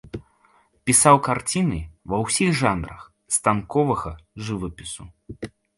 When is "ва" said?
2.15-2.23